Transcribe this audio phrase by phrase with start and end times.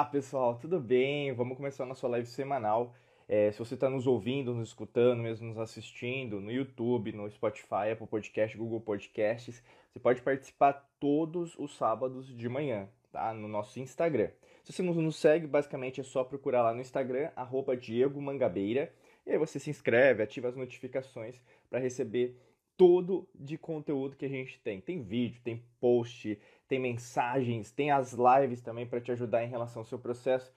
[0.00, 1.30] Olá pessoal, tudo bem?
[1.34, 2.94] Vamos começar nossa live semanal.
[3.28, 7.90] É, se você está nos ouvindo, nos escutando, mesmo nos assistindo no YouTube, no Spotify,
[7.92, 13.34] Apple Podcast, Google Podcasts, você pode participar todos os sábados de manhã, tá?
[13.34, 14.30] No nosso Instagram.
[14.64, 18.90] Se você não nos segue, basicamente é só procurar lá no Instagram, arroba Diego Mangabeira,
[19.26, 21.38] e aí você se inscreve, ativa as notificações
[21.68, 22.40] para receber
[22.74, 24.80] todo de conteúdo que a gente tem.
[24.80, 26.38] Tem vídeo, tem post,
[26.70, 30.54] tem mensagens, tem as lives também para te ajudar em relação ao seu processo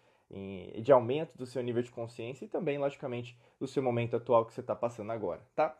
[0.79, 4.53] de aumento do seu nível de consciência e também, logicamente, do seu momento atual que
[4.53, 5.75] você está passando agora, tá?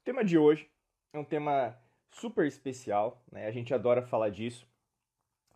[0.00, 0.68] O tema de hoje
[1.12, 1.76] é um tema
[2.10, 3.46] super especial, né?
[3.46, 4.68] A gente adora falar disso.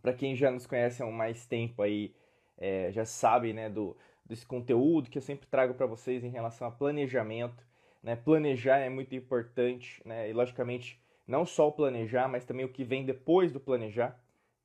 [0.01, 2.15] Para quem já nos conhece há mais tempo aí,
[2.57, 6.69] é, já sabe, né, do, desse conteúdo que eu sempre trago para vocês em relação
[6.69, 7.67] a planejamento.
[8.01, 8.15] Né?
[8.15, 10.31] Planejar é muito importante, né?
[10.31, 14.21] e logicamente não só o planejar, mas também o que vem depois do planejar,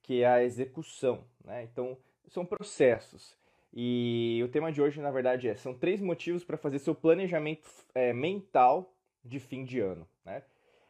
[0.05, 1.23] que é a execução.
[1.43, 1.63] Né?
[1.63, 3.35] Então, são processos.
[3.73, 7.67] E o tema de hoje, na verdade, é: são três motivos para fazer seu planejamento
[7.93, 10.07] é, mental de fim de ano.
[10.23, 10.43] Né?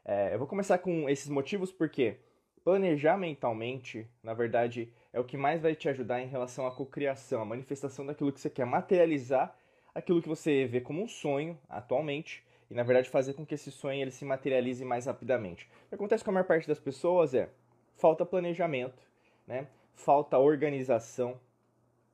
[0.04, 2.18] É, eu vou começar com esses motivos porque
[2.64, 7.42] planejar mentalmente, na verdade, é o que mais vai te ajudar em relação à cocriação,
[7.42, 9.56] a manifestação daquilo que você quer materializar,
[9.94, 13.72] aquilo que você vê como um sonho atualmente, e na verdade fazer com que esse
[13.72, 15.70] sonho ele se materialize mais rapidamente.
[15.86, 17.50] O que acontece com a maior parte das pessoas é
[17.96, 19.02] falta planejamento,
[19.48, 19.68] né?
[19.94, 21.40] falta organização,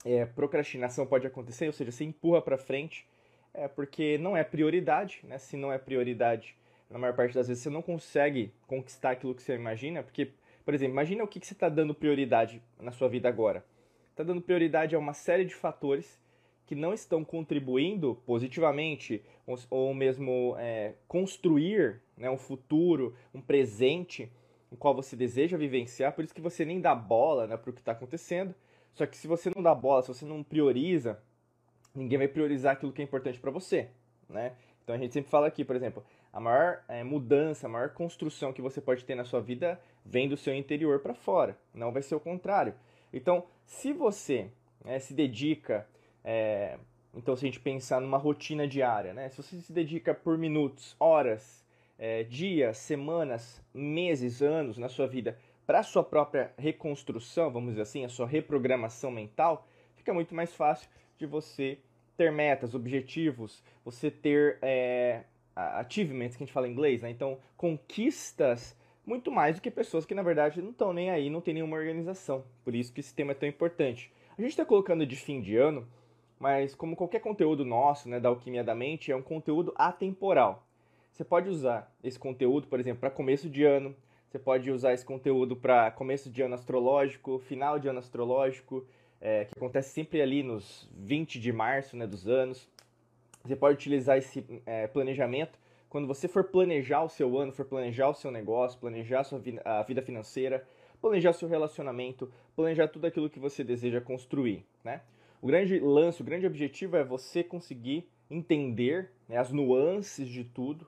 [0.06, 3.08] é, procrastinação pode acontecer, ou seja, você empurra para frente,
[3.54, 5.38] é, porque não é prioridade, né?
[5.38, 6.56] se não é prioridade,
[6.90, 10.32] na maior parte das vezes você não consegue conquistar aquilo que você imagina, porque
[10.64, 13.66] por exemplo, imagina o que, que você está dando prioridade na sua vida agora.
[14.12, 16.20] Está dando prioridade a uma série de fatores
[16.66, 19.22] que não estão contribuindo positivamente
[19.70, 24.32] ou, mesmo é, construir né, um futuro, um presente
[24.72, 27.74] em qual você deseja vivenciar, por isso que você nem dá bola né, para o
[27.74, 28.56] que está acontecendo.
[28.94, 31.20] Só que se você não dá bola, se você não prioriza,
[31.94, 33.90] ninguém vai priorizar aquilo que é importante para você.
[34.30, 34.54] Né?
[34.84, 38.54] Então a gente sempre fala aqui, por exemplo, a maior é, mudança, a maior construção
[38.54, 42.02] que você pode ter na sua vida vem do seu interior para fora, não vai
[42.02, 42.74] ser o contrário.
[43.14, 44.50] Então, se você
[44.86, 45.88] é, se dedica,
[46.24, 46.78] é,
[47.14, 49.30] então se a gente pensar numa rotina diária, né?
[49.30, 51.64] se você se dedica por minutos, horas,
[52.02, 57.84] é, dias, semanas, meses, anos na sua vida para a sua própria reconstrução, vamos dizer
[57.84, 61.78] assim, a sua reprogramação mental, fica muito mais fácil de você
[62.18, 65.22] ter metas, objetivos, você ter é,
[65.56, 67.12] achievements, que a gente fala em inglês, né?
[67.12, 68.76] Então, conquistas
[69.06, 71.78] muito mais do que pessoas que, na verdade, não estão nem aí, não tem nenhuma
[71.78, 72.44] organização.
[72.64, 74.12] Por isso que esse tema é tão importante.
[74.36, 75.88] A gente está colocando de fim de ano,
[76.40, 80.68] mas como qualquer conteúdo nosso, né, da Alquimia da Mente, é um conteúdo atemporal.
[81.12, 83.96] Você pode usar esse conteúdo, por exemplo, para começo de ano,
[84.30, 88.86] você pode usar esse conteúdo para começo de ano astrológico, final de ano astrológico,
[89.20, 92.70] é, que acontece sempre ali nos 20 de março né, dos anos.
[93.44, 98.08] Você pode utilizar esse é, planejamento quando você for planejar o seu ano, for planejar
[98.08, 100.66] o seu negócio, planejar a sua vida, a vida financeira,
[101.02, 105.02] planejar seu relacionamento, planejar tudo aquilo que você deseja construir, né?
[105.42, 110.88] O grande lance, o grande objetivo é você conseguir entender né, as nuances de tudo,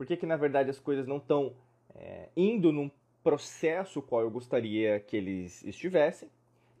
[0.00, 1.52] porque que na verdade as coisas não estão
[1.94, 2.90] é, indo num
[3.22, 6.30] processo qual eu gostaria que eles estivessem,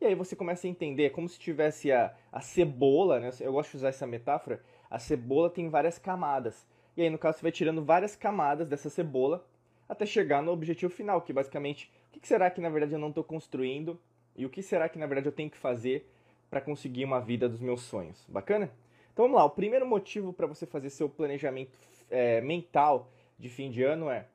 [0.00, 3.28] e aí você começa a entender, é como se tivesse a, a cebola, né?
[3.40, 6.66] eu gosto de usar essa metáfora, a cebola tem várias camadas.
[6.96, 9.46] E aí, no caso, você vai tirando várias camadas dessa cebola
[9.86, 13.10] até chegar no objetivo final, que basicamente, o que será que na verdade eu não
[13.10, 14.00] estou construindo
[14.34, 16.10] e o que será que na verdade eu tenho que fazer
[16.48, 18.24] para conseguir uma vida dos meus sonhos.
[18.30, 18.70] Bacana?
[19.12, 21.78] Então vamos lá, o primeiro motivo para você fazer seu planejamento
[22.10, 24.26] é, mental de fim de ano é,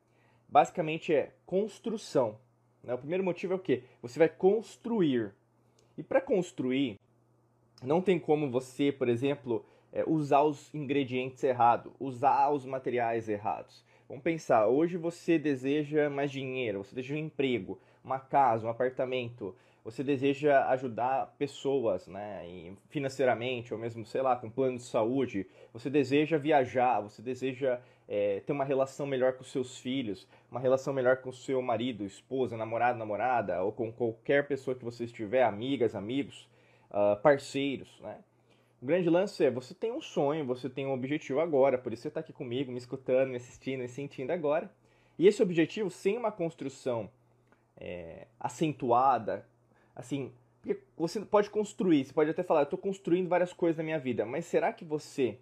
[0.47, 2.39] basicamente é construção.
[2.83, 2.93] Né?
[2.93, 3.83] O primeiro motivo é o quê?
[4.01, 5.33] Você vai construir.
[5.97, 6.99] E para construir,
[7.83, 13.83] não tem como você, por exemplo, é, usar os ingredientes errados, usar os materiais errados.
[14.07, 19.55] Vamos pensar, hoje você deseja mais dinheiro, você deseja um emprego, uma casa, um apartamento,
[19.85, 25.91] você deseja ajudar pessoas, né, financeiramente, ou mesmo, sei lá, com plano de saúde, você
[25.91, 31.17] deseja viajar, você deseja é, ter uma relação melhor com seus filhos, uma relação melhor
[31.17, 36.49] com seu marido, esposa, namorado, namorada, ou com qualquer pessoa que você estiver, amigas, amigos,
[36.89, 38.17] uh, parceiros, né?
[38.81, 42.01] O grande lance é, você tem um sonho, você tem um objetivo agora, por isso
[42.01, 44.69] você está aqui comigo, me escutando, me assistindo, me sentindo agora.
[45.17, 47.09] E esse objetivo, sem uma construção
[47.77, 49.47] é, acentuada,
[49.95, 50.31] assim,
[50.61, 53.99] porque você pode construir, você pode até falar, eu estou construindo várias coisas na minha
[53.99, 55.37] vida, mas será que você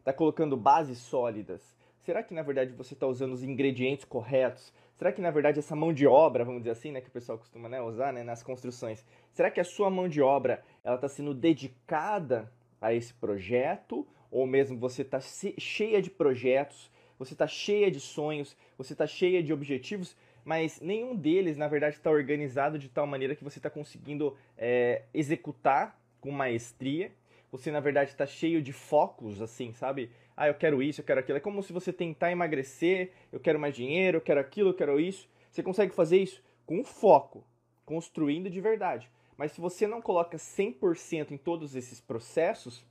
[0.00, 1.78] está colocando bases sólidas?
[2.08, 4.72] será que na verdade você está usando os ingredientes corretos?
[4.94, 7.36] Será que na verdade essa mão de obra, vamos dizer assim, né, que o pessoal
[7.36, 11.06] costuma né, usar né, nas construções, será que a sua mão de obra ela está
[11.06, 14.08] sendo dedicada a esse projeto?
[14.30, 19.42] Ou mesmo você está cheia de projetos, você está cheia de sonhos, você está cheia
[19.42, 20.16] de objetivos,
[20.48, 25.02] mas nenhum deles na verdade está organizado de tal maneira que você está conseguindo é,
[25.12, 27.12] executar com maestria.
[27.52, 30.10] Você na verdade está cheio de focos, assim, sabe?
[30.34, 31.36] ah, eu quero isso, eu quero aquilo.
[31.36, 34.98] É como se você tentar emagrecer, eu quero mais dinheiro, eu quero aquilo, eu quero
[34.98, 35.28] isso.
[35.50, 37.44] Você consegue fazer isso com foco,
[37.84, 39.10] construindo de verdade.
[39.36, 42.86] Mas se você não coloca 100% em todos esses processos,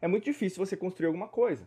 [0.00, 1.66] é muito difícil você construir alguma coisa.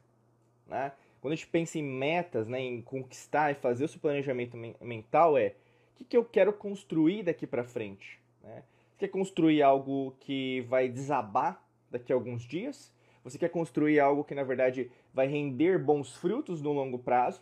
[0.67, 0.91] Né?
[1.25, 5.35] Quando a gente pensa em metas, né, em conquistar e fazer o seu planejamento mental,
[5.35, 5.55] é
[5.93, 8.19] o que, que eu quero construir daqui para frente?
[8.43, 8.61] Né?
[8.91, 12.93] Você quer construir algo que vai desabar daqui a alguns dias?
[13.23, 17.41] Você quer construir algo que na verdade vai render bons frutos no longo prazo?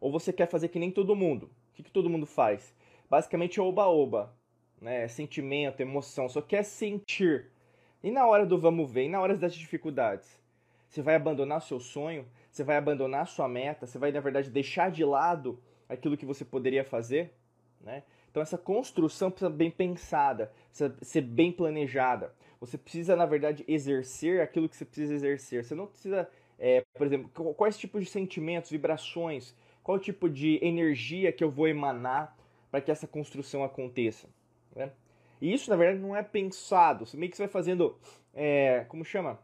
[0.00, 1.50] Ou você quer fazer que nem todo mundo?
[1.72, 2.74] O que, que todo mundo faz?
[3.10, 4.34] Basicamente é oba-oba,
[4.80, 5.06] né?
[5.08, 7.50] Sentimento, emoção, só quer sentir.
[8.02, 10.40] E na hora do vamos ver, e na hora das dificuldades?
[10.88, 12.26] Você vai abandonar seu sonho?
[12.52, 13.86] Você vai abandonar sua meta?
[13.86, 15.58] Você vai, na verdade, deixar de lado
[15.88, 17.32] aquilo que você poderia fazer?
[17.80, 18.02] Né?
[18.30, 22.34] Então, essa construção precisa ser bem pensada, precisa ser bem planejada.
[22.60, 25.64] Você precisa, na verdade, exercer aquilo que você precisa exercer.
[25.64, 26.28] Você não precisa,
[26.58, 31.66] é, por exemplo, quais tipos de sentimentos, vibrações, qual tipo de energia que eu vou
[31.66, 32.36] emanar
[32.70, 34.28] para que essa construção aconteça.
[34.76, 34.92] Né?
[35.40, 37.06] E isso, na verdade, não é pensado.
[37.06, 37.98] Você meio que você vai fazendo,
[38.34, 39.40] é, como chama?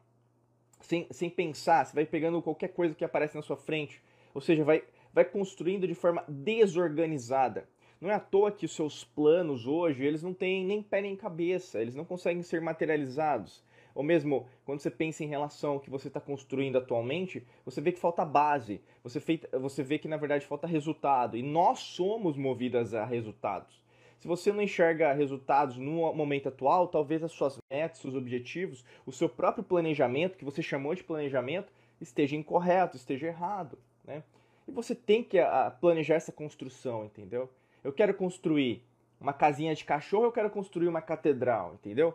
[0.80, 4.00] Sem, sem pensar, você vai pegando qualquer coisa que aparece na sua frente.
[4.34, 4.82] Ou seja, vai,
[5.12, 7.68] vai construindo de forma desorganizada.
[8.00, 11.16] Não é à toa que os seus planos hoje, eles não têm nem pé nem
[11.16, 13.64] cabeça, eles não conseguem ser materializados.
[13.92, 17.90] Ou mesmo, quando você pensa em relação ao que você está construindo atualmente, você vê
[17.90, 21.36] que falta base, você, feita, você vê que na verdade falta resultado.
[21.36, 23.82] E nós somos movidas a resultados.
[24.18, 29.12] Se você não enxerga resultados no momento atual, talvez as suas metas, seus objetivos, o
[29.12, 33.78] seu próprio planejamento, que você chamou de planejamento, esteja incorreto, esteja errado.
[34.04, 34.24] Né?
[34.66, 35.38] E você tem que
[35.80, 37.48] planejar essa construção, entendeu?
[37.82, 38.82] eu quero construir
[39.20, 42.14] uma casinha de cachorro, eu quero construir uma catedral, entendeu?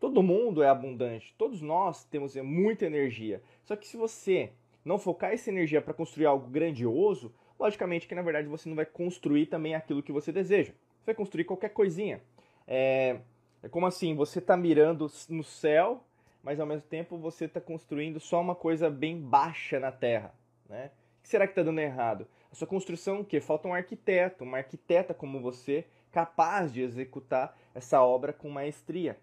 [0.00, 3.42] Todo mundo é abundante, todos nós temos muita energia.
[3.64, 4.50] Só que se você
[4.84, 8.84] não focar essa energia para construir algo grandioso, logicamente que na verdade você não vai
[8.84, 10.72] construir também aquilo que você deseja.
[11.04, 12.22] Você vai construir qualquer coisinha.
[12.66, 13.18] É,
[13.62, 16.02] é como assim, você está mirando no céu,
[16.42, 20.34] mas ao mesmo tempo você está construindo só uma coisa bem baixa na terra.
[20.66, 20.90] Né?
[21.18, 22.26] O que será que está dando errado?
[22.50, 23.38] A sua construção o quê?
[23.38, 29.18] Falta um arquiteto, uma arquiteta como você, capaz de executar essa obra com maestria.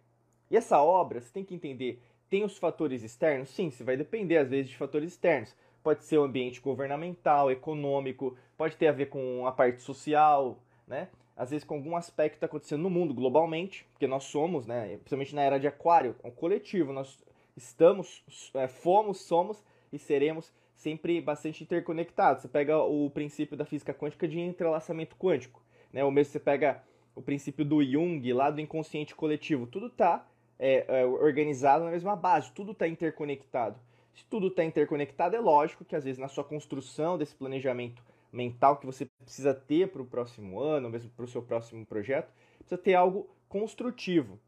[0.52, 2.00] E essa obra, você tem que entender,
[2.30, 3.50] tem os fatores externos?
[3.50, 5.56] Sim, você vai depender às vezes de fatores externos.
[5.82, 11.08] Pode ser o ambiente governamental, econômico, pode ter a ver com a parte social, né?
[11.36, 14.98] Às vezes com algum aspecto que está acontecendo no mundo globalmente, porque nós somos, né,
[14.98, 17.18] principalmente na era de aquário, um coletivo, nós
[17.56, 18.24] estamos,
[18.54, 22.42] é, fomos, somos e seremos sempre bastante interconectados.
[22.42, 25.62] Você pega o princípio da física quântica de entrelaçamento quântico,
[25.94, 26.04] né?
[26.04, 26.84] Ou mesmo você pega
[27.16, 29.68] o princípio do Jung, lá do inconsciente coletivo.
[29.68, 30.26] Tudo está
[30.58, 33.80] é, é, organizado na mesma base, tudo está interconectado.
[34.14, 38.78] Se tudo está interconectado, é lógico que às vezes na sua construção desse planejamento mental
[38.78, 42.78] que você precisa ter para o próximo ano, mesmo para o seu próximo projeto, precisa
[42.78, 44.40] ter algo construtivo.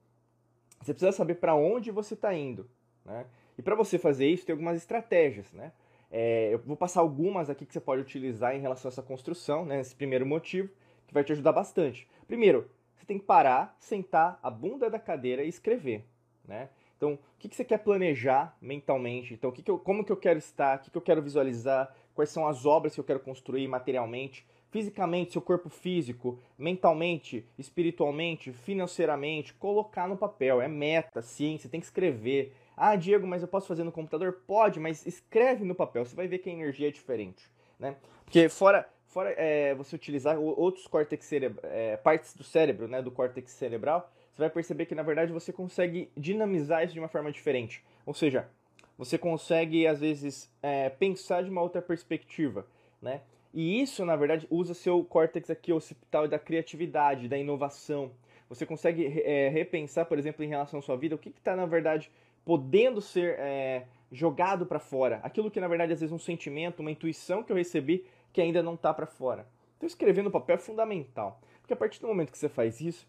[0.82, 2.70] Você precisa saber para onde você está indo.
[3.06, 3.25] Né?
[3.58, 5.51] E para você fazer isso, tem algumas estratégias.
[5.53, 5.72] Né?
[6.12, 9.65] É, eu vou passar algumas aqui que você pode utilizar em relação a essa construção,
[9.65, 10.70] né, esse primeiro motivo,
[11.08, 12.08] que vai te ajudar bastante.
[12.27, 16.06] Primeiro, você tem que parar, sentar a bunda da cadeira e escrever.
[16.46, 16.70] Né?
[16.96, 19.34] Então, o que, que você quer planejar mentalmente?
[19.34, 20.77] Então, o que que eu, como que eu quero estar?
[20.77, 21.94] O que, que eu quero visualizar?
[22.13, 24.48] Quais são as obras que eu quero construir materialmente?
[24.74, 30.60] Fisicamente, seu corpo físico, mentalmente, espiritualmente, financeiramente, colocar no papel.
[30.60, 32.56] É meta, sim, você tem que escrever.
[32.75, 34.42] Ah, Diego, mas eu posso fazer no computador?
[34.48, 37.48] Pode, mas escreve no papel, você vai ver que a energia é diferente.
[37.77, 37.96] Né?
[38.25, 41.32] Porque fora, fora é, você utilizar outros córtex
[41.65, 45.53] é, partes do cérebro, né, do córtex cerebral, você vai perceber que na verdade você
[45.53, 47.86] consegue dinamizar isso de uma forma diferente.
[48.08, 48.50] Ou seja,
[48.98, 52.65] você consegue às vezes é, pensar de uma outra perspectiva,
[53.00, 53.22] né?
[53.53, 58.12] E isso na verdade usa seu córtex aqui occipital da criatividade, da inovação.
[58.50, 61.65] Você consegue é, repensar, por exemplo, em relação à sua vida, o que está na
[61.65, 62.10] verdade
[62.43, 65.19] podendo ser é, jogado para fora.
[65.24, 68.63] Aquilo que na verdade às vezes um sentimento, uma intuição que eu recebi que ainda
[68.63, 69.48] não está para fora.
[69.77, 73.07] Então escrever no papel é fundamental, porque a partir do momento que você faz isso,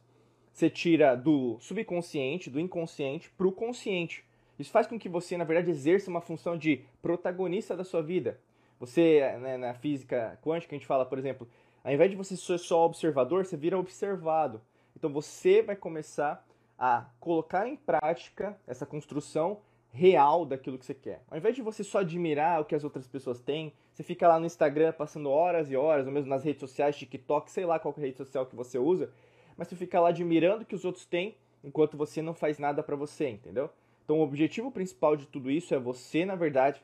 [0.53, 4.25] você tira do subconsciente, do inconsciente para o consciente.
[4.59, 8.39] Isso faz com que você na verdade exerça uma função de protagonista da sua vida.
[8.87, 11.49] Você, né, na física quântica, a gente fala, por exemplo,
[11.83, 14.61] ao invés de você ser só observador, você vira observado.
[14.95, 16.47] Então você vai começar
[16.79, 19.61] a colocar em prática essa construção
[19.91, 21.23] real daquilo que você quer.
[21.31, 24.39] Ao invés de você só admirar o que as outras pessoas têm, você fica lá
[24.39, 27.95] no Instagram passando horas e horas, ou mesmo nas redes sociais, TikTok, sei lá qual
[27.97, 29.11] é rede social que você usa,
[29.57, 32.83] mas você fica lá admirando o que os outros têm, enquanto você não faz nada
[32.83, 33.71] para você, entendeu?
[34.05, 36.83] Então o objetivo principal de tudo isso é você, na verdade,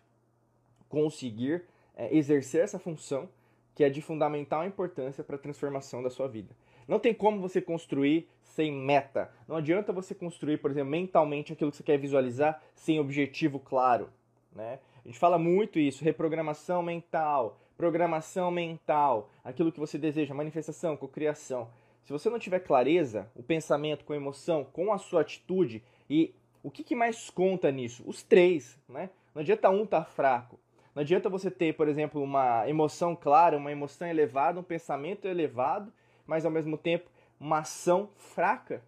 [0.89, 1.65] conseguir
[2.01, 3.29] é, exercer essa função
[3.75, 6.57] que é de fundamental importância para a transformação da sua vida.
[6.89, 9.31] Não tem como você construir sem meta.
[9.47, 14.09] Não adianta você construir, por exemplo, mentalmente aquilo que você quer visualizar sem objetivo claro.
[14.51, 14.79] Né?
[15.05, 21.69] A gente fala muito isso, reprogramação mental, programação mental, aquilo que você deseja, manifestação, cocriação.
[22.03, 26.35] Se você não tiver clareza, o pensamento com a emoção, com a sua atitude e
[26.63, 28.03] o que, que mais conta nisso?
[28.07, 29.11] Os três, né?
[29.35, 30.59] Não adianta um estar tá fraco.
[30.95, 35.93] Não adianta você ter, por exemplo, uma emoção clara, uma emoção elevada, um pensamento elevado
[36.31, 38.81] mas ao mesmo tempo uma ação fraca,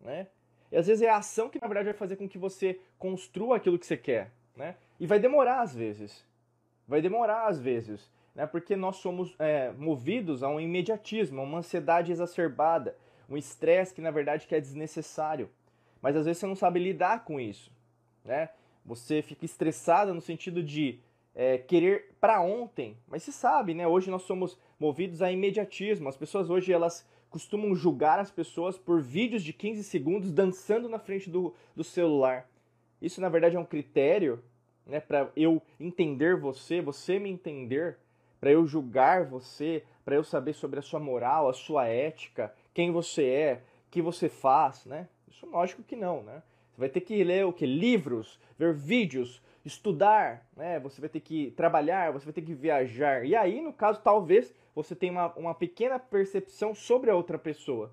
[0.00, 0.26] né?
[0.72, 3.58] E às vezes é a ação que na verdade vai fazer com que você construa
[3.58, 4.74] aquilo que você quer, né?
[4.98, 6.26] E vai demorar às vezes,
[6.88, 8.44] vai demorar às vezes, né?
[8.44, 12.96] Porque nós somos é, movidos a um imediatismo, a uma ansiedade exacerbada,
[13.30, 15.48] um estresse que na verdade que é desnecessário.
[16.02, 17.70] Mas às vezes você não sabe lidar com isso,
[18.24, 18.48] né?
[18.84, 20.98] Você fica estressado no sentido de
[21.34, 22.96] é, querer para ontem.
[23.08, 23.86] Mas se sabe, né?
[23.86, 26.08] Hoje nós somos movidos a imediatismo.
[26.08, 31.00] As pessoas hoje elas costumam julgar as pessoas por vídeos de 15 segundos dançando na
[31.00, 32.48] frente do, do celular.
[33.02, 34.42] Isso na verdade é um critério,
[34.86, 37.98] né, para eu entender você, você me entender,
[38.40, 42.92] para eu julgar você, para eu saber sobre a sua moral, a sua ética, quem
[42.92, 45.08] você é, o que você faz, né?
[45.28, 46.42] Isso lógico que não, né?
[46.70, 50.78] Você vai ter que ler o que livros, ver vídeos, estudar, né?
[50.80, 53.24] Você vai ter que trabalhar, você vai ter que viajar.
[53.24, 57.92] E aí, no caso, talvez você tenha uma, uma pequena percepção sobre a outra pessoa,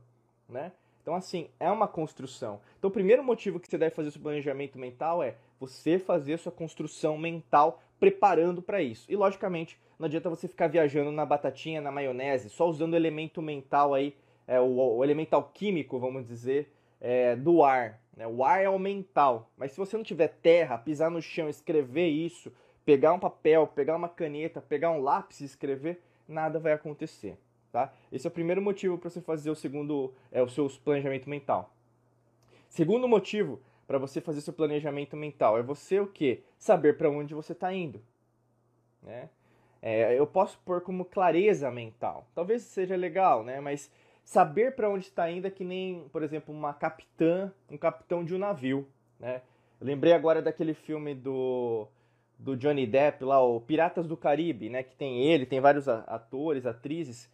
[0.49, 0.71] né?
[1.01, 2.59] Então, assim, é uma construção.
[2.77, 6.51] Então, o primeiro motivo que você deve fazer seu planejamento mental é você fazer sua
[6.51, 9.11] construção mental preparando para isso.
[9.11, 13.41] E, logicamente, não adianta você ficar viajando na batatinha, na maionese, só usando o elemento
[13.41, 14.15] mental aí,
[14.47, 18.00] é, o, o elemento alquímico, vamos dizer, é, do ar.
[18.15, 18.27] Né?
[18.27, 19.49] O ar é o mental.
[19.57, 22.51] Mas se você não tiver terra, pisar no chão, escrever isso,
[22.85, 27.37] pegar um papel, pegar uma caneta, pegar um lápis e escrever, nada vai acontecer.
[27.71, 27.93] Tá?
[28.11, 31.73] Esse é o primeiro motivo para você fazer o segundo, é o seu planejamento mental.
[32.69, 36.43] Segundo motivo para você fazer seu planejamento mental é você o que?
[36.57, 38.01] Saber para onde você está indo.
[39.01, 39.29] Né?
[39.81, 42.27] É, eu posso pôr como clareza mental.
[42.35, 43.59] Talvez seja legal, né?
[43.59, 43.89] Mas
[44.23, 48.35] saber para onde está indo é que nem, por exemplo, uma capitã, um capitão de
[48.35, 48.87] um navio,
[49.19, 49.41] né?
[49.79, 51.87] Eu lembrei agora daquele filme do,
[52.37, 54.83] do Johnny Depp lá, o Piratas do Caribe, né?
[54.83, 57.29] Que tem ele, tem vários atores, atrizes,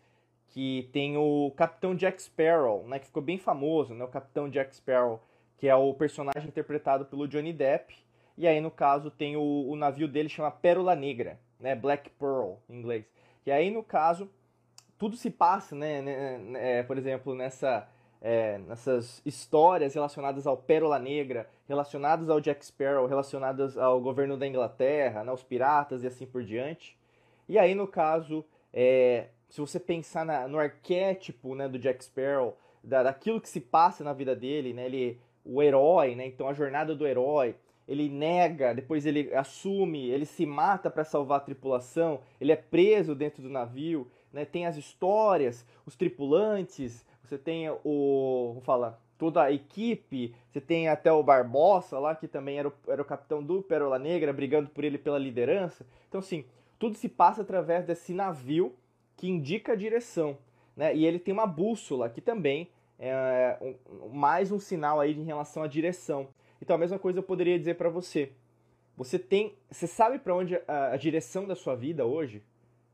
[0.50, 3.00] que tem o Capitão Jack Sparrow, né?
[3.00, 4.04] Que ficou bem famoso, né?
[4.04, 5.22] O Capitão Jack Sparrow,
[5.58, 7.94] que é o personagem interpretado pelo Johnny Depp.
[8.38, 11.76] E aí, no caso, tem o, o navio dele chama Pérola Negra, né?
[11.76, 13.06] Black Pearl, em inglês.
[13.46, 14.30] E aí, no caso,
[14.98, 17.88] tudo se passa, né, né, né, é, por exemplo, nessa,
[18.22, 24.48] é, nessas histórias relacionadas ao Pérola Negra, relacionadas ao Jack Sparrow, relacionadas ao governo da
[24.48, 26.98] Inglaterra, né, aos piratas e assim por diante.
[27.48, 32.58] E aí, no caso, é, se você pensar na, no arquétipo né, do Jack Sparrow,
[32.84, 36.54] da, daquilo que se passa na vida dele, né, ele, o herói, né, então a
[36.54, 37.56] jornada do herói,
[37.88, 43.16] ele nega, depois ele assume, ele se mata para salvar a tripulação, ele é preso
[43.16, 44.46] dentro do navio, né?
[44.46, 50.88] Tem as histórias, os tripulantes, você tem o, vou falar, toda a equipe, você tem
[50.88, 54.70] até o Barbosa lá, que também era o, era o capitão do Pérola Negra, brigando
[54.70, 55.88] por ele pela liderança.
[56.08, 56.46] Então, assim,
[56.78, 58.76] tudo se passa através desse navio
[59.16, 60.38] que indica a direção,
[60.76, 60.96] né?
[60.96, 65.64] E ele tem uma bússola que também é um, mais um sinal aí em relação
[65.64, 66.28] à direção.
[66.62, 68.32] Então, a mesma coisa eu poderia dizer para você.
[68.96, 72.44] Você tem, você sabe para onde a, a direção da sua vida hoje?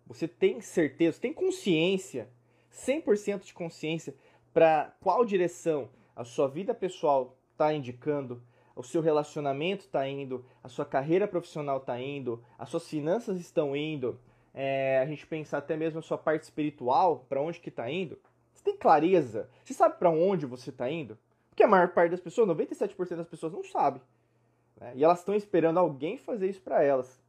[0.06, 2.30] Você tem certeza, tem consciência,
[2.72, 4.16] 100% de consciência
[4.54, 8.42] para qual direção a sua vida pessoal está indicando,
[8.76, 13.76] o seu relacionamento está indo, a sua carreira profissional está indo, as suas finanças estão
[13.76, 14.20] indo,
[14.54, 18.20] é, a gente pensar até mesmo a sua parte espiritual, para onde que está indo.
[18.54, 19.50] Você tem clareza?
[19.64, 21.18] Você sabe para onde você está indo?
[21.50, 24.02] Porque a maior parte das pessoas, 97% das pessoas não sabe.
[24.80, 24.94] Né?
[24.96, 27.23] E elas estão esperando alguém fazer isso para elas.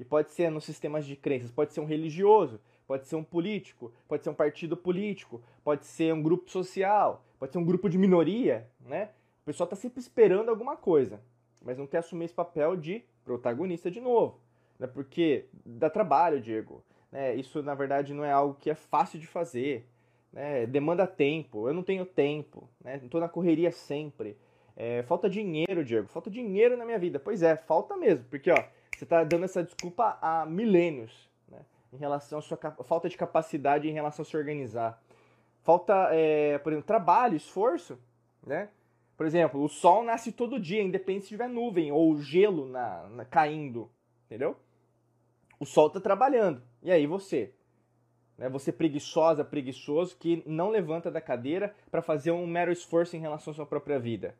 [0.00, 3.92] E pode ser nos sistemas de crenças, pode ser um religioso, pode ser um político,
[4.08, 7.98] pode ser um partido político, pode ser um grupo social, pode ser um grupo de
[7.98, 9.10] minoria, né?
[9.42, 11.20] O pessoal está sempre esperando alguma coisa,
[11.62, 14.40] mas não quer assumir esse papel de protagonista de novo.
[14.78, 14.86] Né?
[14.86, 16.82] Porque dá trabalho, Diego.
[17.12, 17.34] Né?
[17.34, 19.86] Isso, na verdade, não é algo que é fácil de fazer.
[20.32, 20.66] Né?
[20.66, 21.68] Demanda tempo.
[21.68, 22.68] Eu não tenho tempo.
[22.82, 22.98] Né?
[23.02, 24.36] Estou na correria sempre.
[24.74, 26.08] É, falta dinheiro, Diego.
[26.08, 27.18] Falta dinheiro na minha vida.
[27.18, 28.24] Pois é, falta mesmo.
[28.30, 28.64] Porque ó,
[29.00, 31.30] você está dando essa desculpa há milênios.
[31.48, 31.60] Né?
[31.90, 35.02] Em relação à sua falta de capacidade em relação a se organizar.
[35.62, 37.98] Falta, é, por exemplo, trabalho, esforço.
[38.46, 38.68] Né?
[39.16, 43.24] Por exemplo, o sol nasce todo dia, independente se tiver nuvem ou gelo na, na
[43.24, 43.90] caindo.
[44.26, 44.54] Entendeu?
[45.58, 46.62] O sol está trabalhando.
[46.82, 47.54] E aí você?
[48.36, 48.50] Né?
[48.50, 53.52] Você preguiçosa, preguiçoso, que não levanta da cadeira para fazer um mero esforço em relação
[53.52, 54.36] à sua própria vida.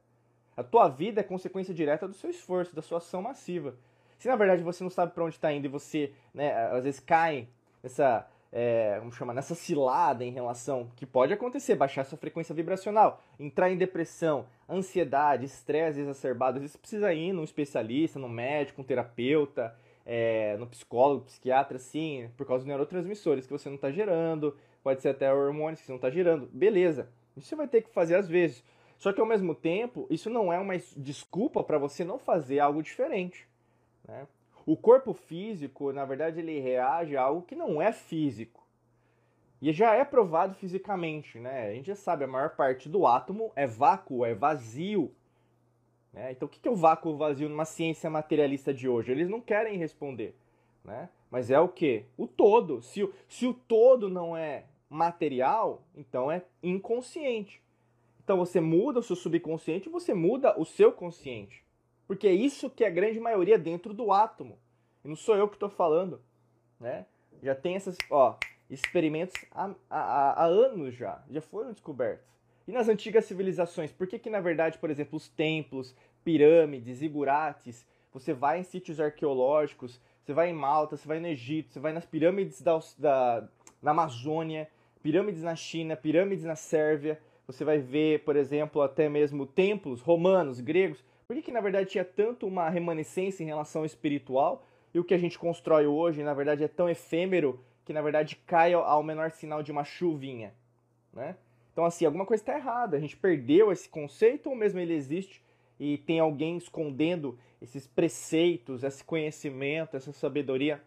[0.54, 3.74] A tua vida é consequência direta do seu esforço, da sua ação massiva.
[4.20, 7.00] Se na verdade você não sabe para onde está indo e você, né, às vezes
[7.00, 7.48] cai
[7.82, 13.22] nessa, é, vamos chamar, nessa cilada em relação que pode acontecer, baixar sua frequência vibracional,
[13.38, 19.74] entrar em depressão, ansiedade, estresse exacerbado, você precisa ir num especialista, num médico, um terapeuta,
[20.04, 25.00] é, no psicólogo, psiquiatra, sim, por causa dos neurotransmissores que você não está gerando, pode
[25.00, 27.08] ser até hormônios que você não está gerando, beleza.
[27.34, 28.62] Isso você vai ter que fazer às vezes.
[28.98, 32.82] Só que ao mesmo tempo, isso não é uma desculpa para você não fazer algo
[32.82, 33.48] diferente.
[34.10, 34.26] Né?
[34.66, 38.60] O corpo físico, na verdade, ele reage a algo que não é físico.
[39.62, 41.68] E já é provado fisicamente, né?
[41.68, 45.12] A gente já sabe, a maior parte do átomo é vácuo, é vazio.
[46.12, 46.32] Né?
[46.32, 49.12] Então, o que é o vácuo vazio numa ciência materialista de hoje?
[49.12, 50.34] Eles não querem responder.
[50.84, 51.08] Né?
[51.30, 52.06] Mas é o que?
[52.16, 52.82] O todo.
[52.82, 57.62] Se o, se o todo não é material, então é inconsciente.
[58.24, 61.62] Então você muda o seu subconsciente, você muda o seu consciente.
[62.10, 64.58] Porque é isso que é a grande maioria dentro do átomo.
[65.04, 66.20] E não sou eu que estou falando.
[66.80, 67.06] Né?
[67.40, 68.36] Já tem esses ó,
[68.68, 71.22] experimentos há, há, há anos já.
[71.30, 72.26] Já foram descobertos.
[72.66, 77.86] E nas antigas civilizações, por que, que na verdade, por exemplo, os templos, pirâmides, igurates,
[78.12, 81.92] você vai em sítios arqueológicos, você vai em Malta, você vai no Egito, você vai
[81.92, 83.48] nas pirâmides da, da,
[83.80, 84.68] na Amazônia,
[85.00, 90.58] pirâmides na China, pirâmides na Sérvia, você vai ver, por exemplo, até mesmo templos romanos,
[90.58, 91.08] gregos.
[91.30, 95.04] Por que, que na verdade tinha tanto uma remanescência em relação ao espiritual e o
[95.04, 99.00] que a gente constrói hoje, na verdade, é tão efêmero que na verdade cai ao
[99.00, 100.52] menor sinal de uma chuvinha,
[101.12, 101.36] né?
[101.72, 102.96] Então, assim, alguma coisa está errada.
[102.96, 105.40] A gente perdeu esse conceito ou mesmo ele existe
[105.78, 110.82] e tem alguém escondendo esses preceitos, esse conhecimento, essa sabedoria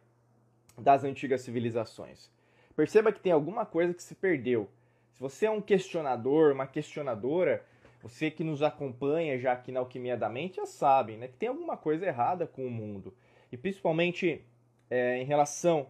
[0.77, 2.29] das antigas civilizações.
[2.75, 4.69] Perceba que tem alguma coisa que se perdeu.
[5.13, 7.65] Se você é um questionador, uma questionadora,
[8.03, 11.47] você que nos acompanha já aqui na Alquimia da Mente já sabe né, que tem
[11.47, 13.15] alguma coisa errada com o mundo.
[13.49, 14.43] E principalmente
[14.89, 15.87] é, em relação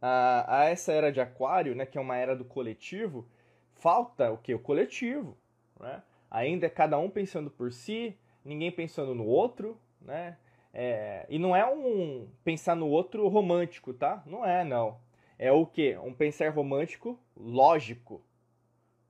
[0.00, 3.26] a, a, essa era de Aquário, né, que é uma era do coletivo,
[3.74, 4.54] falta o que?
[4.54, 5.36] O coletivo.
[5.80, 6.00] Né?
[6.30, 10.36] Ainda é cada um pensando por si, ninguém pensando no outro, né?
[10.72, 14.22] É, e não é um pensar no outro romântico, tá?
[14.26, 15.00] Não é, não.
[15.36, 15.96] É o que?
[15.98, 18.22] Um pensar romântico lógico,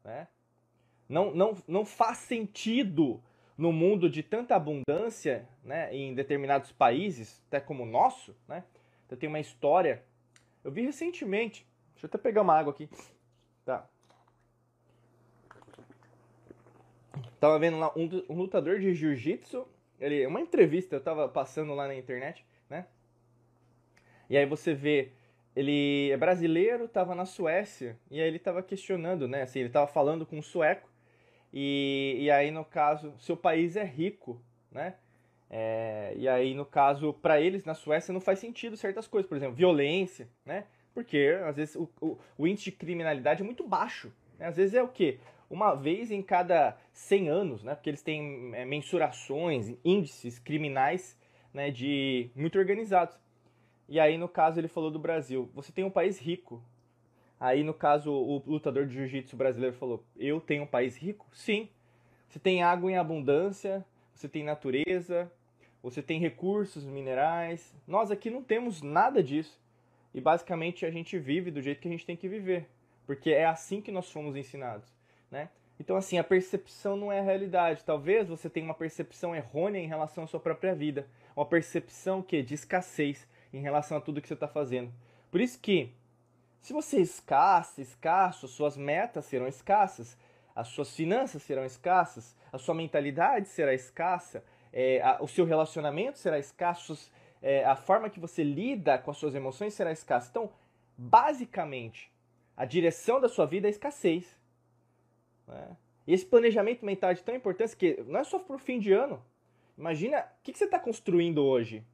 [0.02, 0.28] né?
[1.09, 3.23] Não, não, não faz sentido
[3.57, 5.94] no mundo de tanta abundância, né?
[5.94, 8.62] Em determinados países, até como o nosso, né?
[9.11, 10.05] Eu tenho uma história.
[10.62, 11.66] Eu vi recentemente.
[11.94, 12.88] Deixa eu até pegar uma água aqui.
[13.64, 13.88] Tá.
[17.40, 19.66] Tava vendo lá um, um lutador de jiu-jitsu,
[20.01, 22.87] ele uma entrevista, eu tava passando lá na internet, né?
[24.29, 25.12] E aí você vê,
[25.55, 29.42] ele é brasileiro, tava na Suécia, e aí ele tava questionando, né?
[29.42, 30.88] Assim, ele tava falando com um sueco,
[31.52, 34.94] e, e aí no caso, seu país é rico, né?
[35.50, 39.37] É, e aí, no caso, para eles na Suécia não faz sentido certas coisas, por
[39.37, 40.64] exemplo, violência, né?
[40.92, 44.12] Porque às vezes o, o, o índice de criminalidade é muito baixo.
[44.38, 44.46] Né?
[44.46, 45.18] Às vezes é o quê?
[45.50, 47.74] uma vez em cada 100 anos, né?
[47.74, 51.16] Porque eles têm é, mensurações, índices criminais,
[51.52, 51.70] né?
[51.70, 53.18] De muito organizados.
[53.88, 55.50] E aí, no caso, ele falou do Brasil.
[55.54, 56.62] Você tem um país rico.
[57.40, 61.27] Aí, no caso, o lutador de jiu-jitsu brasileiro falou: Eu tenho um país rico?
[61.33, 61.68] Sim.
[62.29, 65.31] Você tem água em abundância, você tem natureza,
[65.83, 67.74] você tem recursos minerais.
[67.87, 69.59] Nós aqui não temos nada disso.
[70.12, 72.68] E basicamente a gente vive do jeito que a gente tem que viver.
[73.07, 74.98] Porque é assim que nós fomos ensinados
[75.31, 75.48] né?
[75.81, 77.85] Então, assim, a percepção não é a realidade.
[77.85, 81.07] Talvez você tenha uma percepção errônea em relação à sua própria vida.
[81.37, 84.92] Uma percepção que de escassez em relação a tudo que você está fazendo.
[85.31, 85.92] Por isso que,
[86.61, 90.16] se você é escasso, escasso, suas metas serão escassas,
[90.55, 94.42] as suas finanças serão escassas, a sua mentalidade será escassa,
[94.73, 96.99] é, a, o seu relacionamento será escasso,
[97.40, 100.29] é, a forma que você lida com as suas emoções será escassa.
[100.31, 100.51] Então,
[100.97, 102.12] basicamente,
[102.57, 104.27] a direção da sua vida é escassez.
[105.47, 105.77] Né?
[106.07, 108.81] E esse planejamento mental é de tão importância que não é só para o fim
[108.81, 109.23] de ano.
[109.77, 111.85] Imagina, o que, que você está construindo hoje?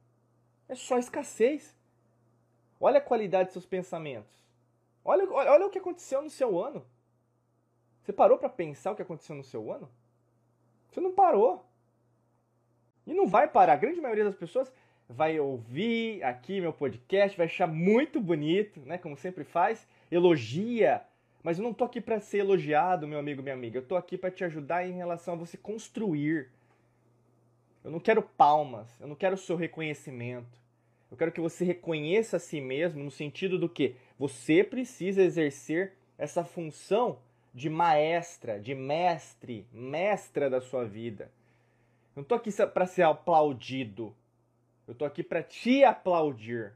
[0.67, 1.75] É só escassez.
[2.79, 4.44] Olha a qualidade dos seus pensamentos.
[5.05, 6.83] Olha, olha, olha o que aconteceu no seu ano.
[8.01, 9.87] Você parou para pensar o que aconteceu no seu ano?
[10.91, 11.63] Você não parou.
[13.05, 13.73] E não vai parar.
[13.73, 14.71] A grande maioria das pessoas
[15.07, 18.97] vai ouvir aqui meu podcast, vai achar muito bonito, né?
[18.97, 21.03] Como sempre faz, elogia.
[21.43, 23.77] Mas eu não tô aqui para ser elogiado, meu amigo, minha amiga.
[23.77, 26.49] Eu tô aqui para te ajudar em relação a você construir.
[27.83, 30.64] Eu não quero palmas, eu não quero o seu reconhecimento.
[31.09, 35.93] Eu quero que você reconheça a si mesmo no sentido do que você precisa exercer
[36.17, 37.19] essa função
[37.53, 41.31] de maestra, de mestre, mestra da sua vida.
[42.15, 44.15] Eu não tô aqui para ser aplaudido.
[44.87, 46.73] Eu tô aqui para te aplaudir.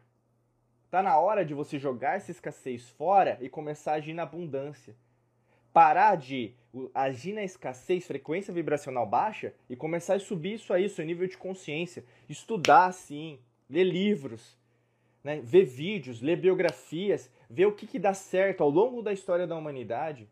[0.89, 4.95] Tá na hora de você jogar essa escassez fora e começar a agir na abundância.
[5.71, 6.53] Parar de
[6.93, 11.37] agir na escassez, frequência vibracional baixa e começar a subir isso aí, seu nível de
[11.37, 12.03] consciência.
[12.27, 13.39] Estudar sim,
[13.69, 14.57] ler livros,
[15.23, 15.41] né?
[15.43, 19.55] ver vídeos, ler biografias, ver o que, que dá certo ao longo da história da
[19.55, 20.27] humanidade.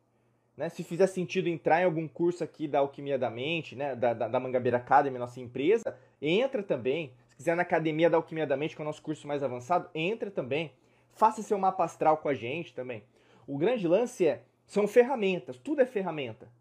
[0.56, 0.70] Né?
[0.70, 3.96] Se fizer sentido entrar em algum curso aqui da Alquimia da Mente, né?
[3.96, 8.58] da, da, da Mangabeira Academy, nossa empresa, entra também quiser na Academia da Alquimia da
[8.58, 10.74] Mente, que é o nosso curso mais avançado, entra também.
[11.12, 13.04] Faça seu mapa astral com a gente também.
[13.46, 16.52] O grande lance é, são ferramentas, tudo é ferramenta.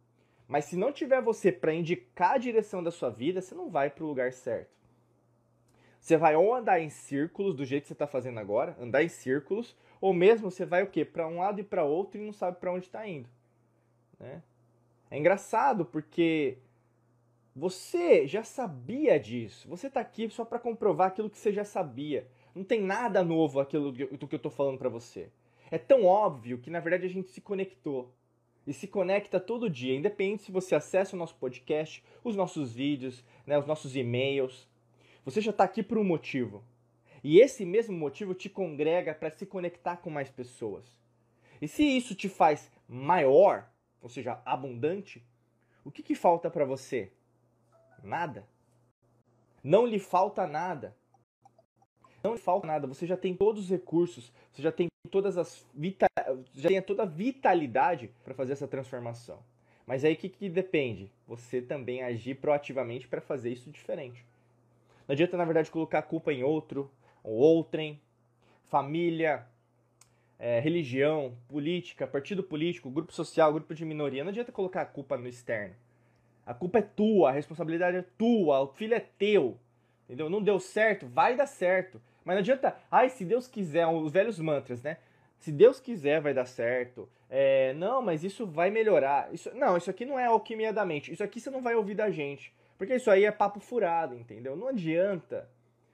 [0.47, 3.91] Mas se não tiver você para indicar a direção da sua vida, você não vai
[3.91, 4.76] para o lugar certo.
[6.07, 9.09] Você vai ou andar em círculos, do jeito que você está fazendo agora, andar em
[9.09, 11.05] círculos, ou mesmo você vai o quê?
[11.05, 13.29] Para um lado e para outro e não sabe para onde está indo.
[14.17, 14.41] Né?
[15.11, 16.59] É engraçado porque
[17.57, 19.69] você já sabia disso.
[19.69, 22.29] Você está aqui só para comprovar aquilo que você já sabia.
[22.55, 25.29] Não tem nada novo aquilo do que eu estou falando para você.
[25.73, 28.15] É tão óbvio que na verdade a gente se conectou.
[28.65, 33.25] E se conecta todo dia, independente se você acessa o nosso podcast, os nossos vídeos,
[33.45, 34.69] né, os nossos e-mails.
[35.27, 36.65] Você já está aqui por um motivo.
[37.23, 40.97] E esse mesmo motivo te congrega para se conectar com mais pessoas.
[41.61, 43.69] E se isso te faz maior,
[44.01, 45.27] ou seja, abundante,
[45.85, 47.11] o que, que falta para você?
[48.05, 48.47] Nada.
[49.65, 50.97] Não lhe falta nada.
[52.23, 52.87] Não lhe falta nada.
[52.87, 56.07] Você já tem todos os recursos, você já tem todas as vita...
[56.55, 59.43] já tem toda a vitalidade para fazer essa transformação.
[59.85, 61.11] Mas aí o que, que depende?
[61.27, 64.25] Você também agir proativamente para fazer isso diferente.
[65.07, 66.91] Não adianta, na verdade, colocar a culpa em outro,
[67.23, 68.01] ou outrem,
[68.69, 69.47] família,
[70.39, 74.25] é, religião, política, partido político, grupo social, grupo de minoria.
[74.25, 75.75] Não adianta colocar a culpa no externo.
[76.45, 79.59] A culpa é tua, a responsabilidade é tua, o filho é teu.
[80.05, 80.31] Entendeu?
[80.31, 82.01] Não deu certo, vai dar certo.
[82.25, 84.99] Mas não adianta, ai, se Deus quiser, os velhos mantras, né?
[85.39, 87.09] Se Deus quiser, vai dar certo.
[87.29, 89.33] É, não, mas isso vai melhorar.
[89.35, 91.13] Isso, não, isso aqui não é alquimia da mente.
[91.13, 92.53] Isso aqui você não vai ouvir da gente.
[92.79, 94.57] Porque isso aí é papo furado, entendeu?
[94.57, 95.49] Não adianta.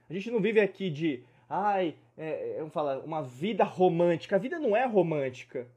[0.09, 4.35] A gente não vive aqui de, ai, é, é vamos falar, uma vida romântica.
[4.35, 5.67] A vida não é romântica.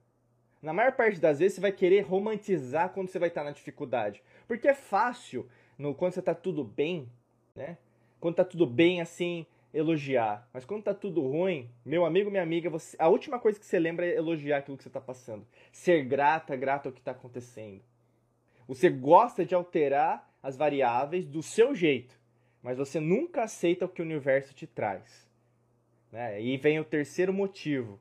[0.61, 4.23] Na maior parte das vezes você vai querer romantizar quando você vai estar na dificuldade.
[4.49, 7.09] Porque é fácil, no, quando você está tudo bem,
[7.55, 7.79] né?
[8.19, 10.49] Quando está tudo bem, assim, elogiar.
[10.53, 13.79] Mas quando está tudo ruim, meu amigo, minha amiga, você, a última coisa que você
[13.79, 15.47] lembra é elogiar aquilo que você está passando.
[15.71, 17.83] Ser grata, grato ao que está acontecendo.
[18.67, 22.17] Você gosta de alterar as variáveis do seu jeito,
[22.63, 25.29] mas você nunca aceita o que o universo te traz.
[26.13, 26.41] Né?
[26.41, 27.99] E vem o terceiro motivo.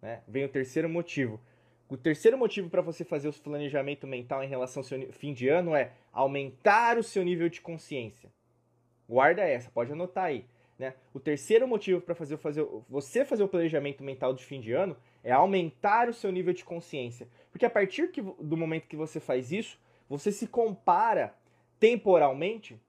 [0.00, 0.22] Né?
[0.28, 1.40] Vem o terceiro motivo.
[1.88, 5.48] O terceiro motivo para você fazer o planejamento mental em relação ao seu fim de
[5.48, 8.30] ano é aumentar o seu nível de consciência.
[9.08, 10.44] Guarda essa, pode anotar aí.
[10.78, 10.94] Né?
[11.12, 14.96] O terceiro motivo para fazer, fazer, você fazer o planejamento mental de fim de ano
[15.24, 17.26] é aumentar o seu nível de consciência.
[17.50, 19.76] Porque a partir que, do momento que você faz isso,
[20.08, 21.34] você se compara
[21.80, 22.80] temporalmente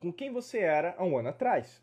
[0.00, 1.80] com quem você era há um ano atrás.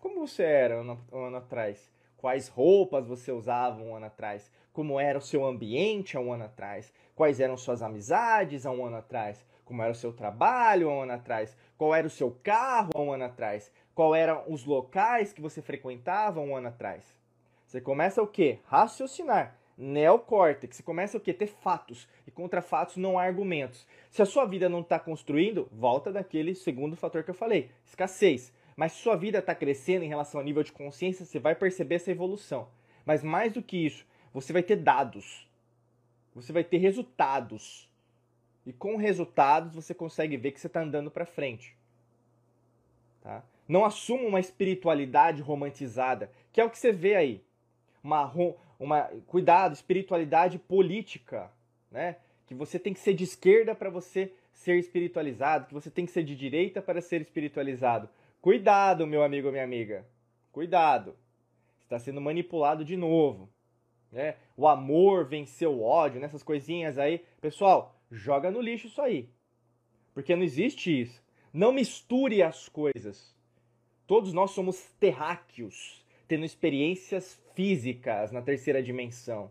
[0.00, 1.92] Como você era um ano atrás?
[2.16, 4.50] Quais roupas você usava um ano atrás?
[4.76, 8.84] como era o seu ambiente há um ano atrás, quais eram suas amizades há um
[8.84, 12.30] ano atrás, como era o seu trabalho há um ano atrás, qual era o seu
[12.42, 17.02] carro há um ano atrás, qual eram os locais que você frequentava um ano atrás.
[17.66, 18.58] Você começa o quê?
[18.66, 19.56] Raciocinar.
[19.76, 20.76] Neocórtex.
[20.76, 21.34] Você começa o quê?
[21.34, 22.08] Ter fatos.
[22.26, 23.86] E contra fatos não há argumentos.
[24.10, 28.52] Se a sua vida não está construindo, volta daquele segundo fator que eu falei, escassez.
[28.76, 31.96] Mas se sua vida está crescendo em relação ao nível de consciência, você vai perceber
[31.96, 32.68] essa evolução.
[33.04, 35.48] Mas mais do que isso, você vai ter dados.
[36.34, 37.90] Você vai ter resultados.
[38.66, 41.76] E com resultados você consegue ver que você está andando para frente.
[43.22, 43.42] Tá?
[43.68, 47.44] Não assuma uma espiritualidade romantizada, que é o que você vê aí.
[48.02, 48.32] Uma,
[48.78, 51.50] uma cuidado, espiritualidade política,
[51.90, 52.16] né?
[52.46, 56.12] Que você tem que ser de esquerda para você ser espiritualizado, que você tem que
[56.12, 58.08] ser de direita para ser espiritualizado.
[58.40, 60.06] Cuidado, meu amigo minha amiga.
[60.52, 61.16] Cuidado.
[61.82, 63.50] está sendo manipulado de novo.
[64.10, 64.36] Né?
[64.56, 67.24] O amor venceu o ódio, nessas coisinhas aí.
[67.40, 69.28] Pessoal, joga no lixo isso aí.
[70.14, 71.22] Porque não existe isso.
[71.52, 73.34] Não misture as coisas.
[74.06, 79.50] Todos nós somos terráqueos, tendo experiências físicas na terceira dimensão.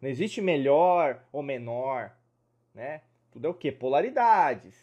[0.00, 2.12] Não existe melhor ou menor,
[2.74, 3.02] né?
[3.30, 3.70] Tudo é o que?
[3.72, 4.76] Polaridades,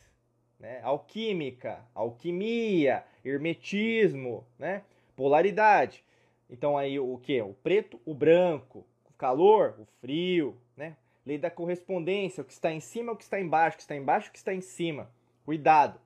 [0.59, 0.81] né?
[0.83, 4.83] Alquímica, alquimia, hermetismo, né?
[5.15, 6.03] Polaridade.
[6.49, 7.41] Então aí o que?
[7.41, 10.95] O preto, o branco, o calor, o frio, né?
[11.25, 13.95] Lei da correspondência, o que está em cima, o que está embaixo, o que está
[13.95, 15.09] embaixo, o que está em cima.
[15.43, 15.99] Cuidado.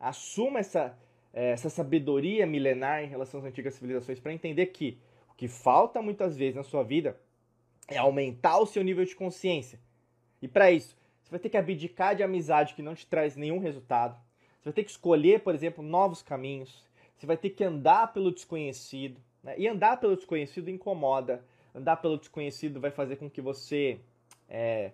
[0.00, 0.98] Assuma essa,
[1.34, 6.36] essa sabedoria milenar em relação às antigas civilizações para entender que o que falta muitas
[6.36, 7.18] vezes na sua vida
[7.88, 9.80] é aumentar o seu nível de consciência.
[10.40, 13.58] E para isso, você vai ter que abdicar de amizade que não te traz nenhum
[13.58, 14.14] resultado.
[14.60, 16.84] Você vai ter que escolher, por exemplo, novos caminhos.
[17.16, 19.20] Você vai ter que andar pelo desconhecido.
[19.42, 19.54] Né?
[19.58, 21.44] E andar pelo desconhecido incomoda.
[21.74, 23.98] Andar pelo desconhecido vai fazer com que você
[24.48, 24.92] é,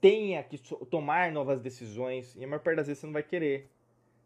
[0.00, 2.34] tenha que tomar novas decisões.
[2.36, 3.68] E a maior parte das vezes você não vai querer.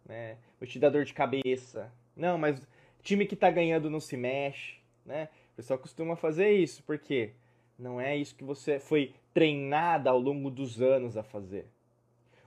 [0.07, 0.37] Né?
[0.59, 1.93] Vai te dar dor de cabeça.
[2.17, 2.61] Não, mas
[3.03, 4.79] time que está ganhando não se mexe.
[5.05, 5.29] Né?
[5.53, 6.83] O pessoal costuma fazer isso.
[6.83, 7.33] Por quê?
[7.79, 11.67] Não é isso que você foi treinada ao longo dos anos a fazer.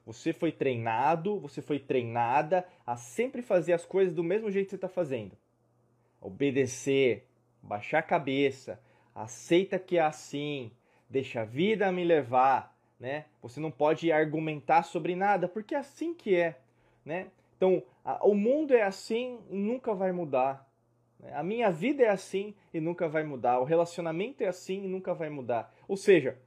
[0.06, 4.72] Você foi treinado, você foi treinada a sempre fazer as coisas do mesmo jeito que
[4.72, 5.38] você está fazendo.
[6.20, 7.28] Obedecer,
[7.62, 8.82] baixar a cabeça,
[9.14, 10.72] aceita que é assim,
[11.08, 13.26] deixa a vida me levar, né?
[13.42, 16.60] Você não pode argumentar sobre nada, porque é assim que é,
[17.06, 17.28] né?
[17.60, 20.66] Então, a, o mundo é assim e nunca vai mudar.
[21.20, 21.34] Né?
[21.36, 23.60] A minha vida é assim e nunca vai mudar.
[23.60, 25.76] O relacionamento é assim e nunca vai mudar.
[25.86, 26.38] Ou seja,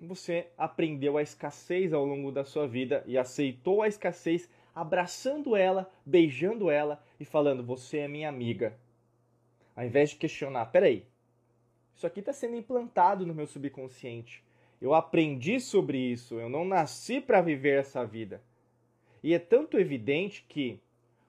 [0.00, 5.88] você aprendeu a escassez ao longo da sua vida e aceitou a escassez, abraçando ela,
[6.04, 8.76] beijando ela e falando: Você é minha amiga.
[9.76, 11.06] Ao invés de questionar: Peraí,
[11.94, 14.42] isso aqui está sendo implantado no meu subconsciente.
[14.82, 18.42] Eu aprendi sobre isso, eu não nasci para viver essa vida.
[19.24, 20.78] E é tanto evidente que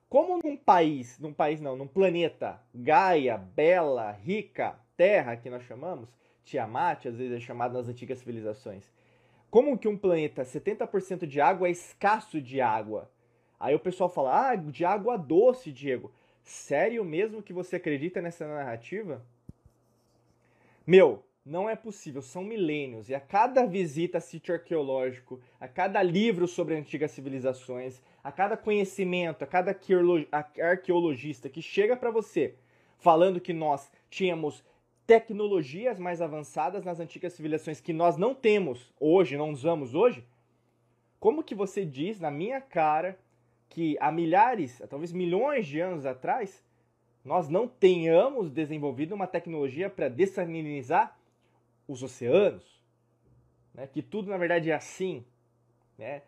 [0.10, 6.10] como num país, num país não, num planeta Gaia, bela, rica, terra que nós chamamos,
[6.43, 8.91] Tiamat, às vezes é chamado nas antigas civilizações.
[9.49, 13.10] Como que um planeta 70% de água é escasso de água?
[13.58, 16.12] Aí o pessoal fala: "Ah, de água doce, Diego".
[16.43, 19.25] Sério mesmo que você acredita nessa narrativa?
[20.86, 26.01] Meu, não é possível, são milênios, e a cada visita a sítio arqueológico, a cada
[26.01, 29.77] livro sobre antigas civilizações, a cada conhecimento, a cada
[30.60, 32.55] arqueologista que chega para você
[32.97, 34.63] falando que nós tínhamos
[35.05, 40.25] tecnologias mais avançadas nas antigas civilizações que nós não temos hoje, não usamos hoje,
[41.19, 43.19] como que você diz na minha cara
[43.69, 46.63] que há milhares, talvez milhões de anos atrás,
[47.23, 51.15] nós não tenhamos desenvolvido uma tecnologia para dessalinizar
[51.88, 52.82] os oceanos,
[53.74, 53.88] né?
[53.88, 55.26] que tudo na verdade é assim,
[55.98, 56.21] né?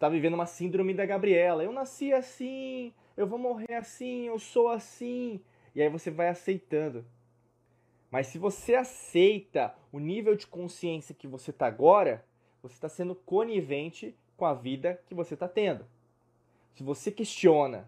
[0.00, 1.62] está vivendo uma síndrome da Gabriela.
[1.62, 5.38] Eu nasci assim, eu vou morrer assim, eu sou assim.
[5.74, 7.04] E aí você vai aceitando.
[8.10, 12.24] Mas se você aceita o nível de consciência que você está agora,
[12.62, 15.84] você está sendo conivente com a vida que você está tendo.
[16.72, 17.86] Se você questiona,